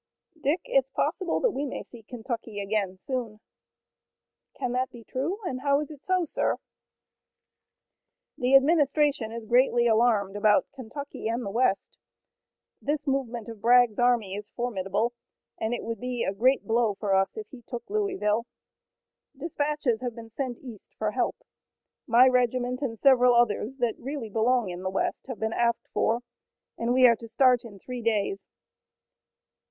"Dick, 0.41 0.61
it's 0.63 0.89
possible 0.89 1.39
that 1.41 1.51
we 1.51 1.63
may 1.63 1.83
see 1.83 2.01
Kentucky 2.01 2.59
again 2.59 2.97
soon." 2.97 3.39
"Can 4.57 4.71
that 4.71 4.89
be 4.89 5.03
true, 5.03 5.37
and 5.45 5.61
how 5.61 5.79
is 5.79 5.91
it 5.91 6.01
so, 6.01 6.25
sir?" 6.25 6.57
"The 8.35 8.55
administration 8.55 9.31
is 9.31 9.45
greatly 9.45 9.85
alarmed 9.85 10.35
about 10.35 10.65
Kentucky 10.73 11.27
and 11.27 11.45
the 11.45 11.51
west. 11.51 11.99
This 12.81 13.05
movement 13.05 13.47
of 13.47 13.61
Bragg's 13.61 13.99
army 13.99 14.33
is 14.33 14.49
formidable, 14.49 15.13
and 15.59 15.71
it 15.71 15.83
would 15.83 15.99
be 15.99 16.23
a 16.23 16.33
great 16.33 16.65
blow 16.65 16.95
for 16.95 17.13
us 17.13 17.37
if 17.37 17.49
he 17.49 17.61
took 17.61 17.87
Louisville. 17.87 18.47
Dispatches 19.37 20.01
have 20.01 20.15
been 20.15 20.31
sent 20.31 20.57
east 20.57 20.95
for 20.95 21.11
help. 21.11 21.35
My 22.07 22.27
regiment 22.27 22.81
and 22.81 22.97
several 22.97 23.35
others 23.35 23.75
that 23.75 23.99
really 23.99 24.29
belong 24.29 24.71
in 24.71 24.81
the 24.81 24.89
west 24.89 25.27
have 25.27 25.37
been 25.39 25.53
asked 25.53 25.87
for, 25.93 26.21
and 26.75 26.91
we 26.91 27.05
are 27.05 27.15
to 27.17 27.27
start 27.27 27.63
in 27.63 27.77
three 27.77 28.01
days. 28.01 28.47